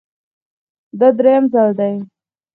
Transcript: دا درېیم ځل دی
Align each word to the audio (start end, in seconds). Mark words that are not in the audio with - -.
دا 0.99 1.07
درېیم 1.17 1.43
ځل 1.53 1.69
دی 1.79 1.95